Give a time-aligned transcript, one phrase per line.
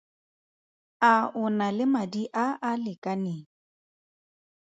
[1.11, 3.43] A o na le madi a a lekaneng?